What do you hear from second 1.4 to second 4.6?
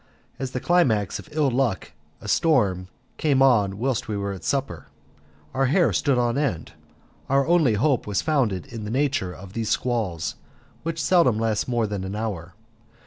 luck a storm came on whilst we were at